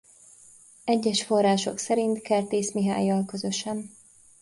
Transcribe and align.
Egyes 0.83 1.23
források 1.23 1.77
szerint 1.77 2.21
Kertész 2.21 2.73
Mihállyal 2.73 3.25
közösen. 3.25 3.91